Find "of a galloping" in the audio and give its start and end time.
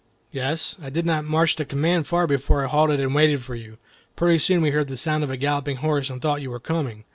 5.23-5.77